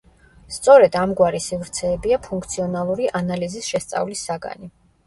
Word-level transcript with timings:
სწორედ 0.55 0.97
ამგვარი 1.01 1.43
სივრცეებია 1.49 2.19
ფუნქციონალური 2.27 3.13
ანალიზის 3.23 3.73
შესწავლის 3.75 4.31
საგანი. 4.33 4.77